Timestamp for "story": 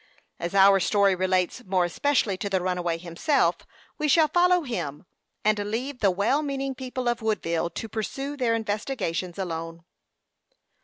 0.79-1.13